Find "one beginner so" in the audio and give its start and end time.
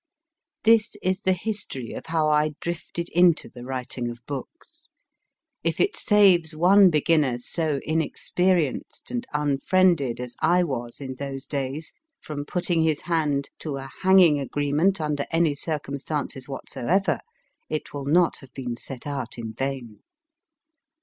6.55-7.79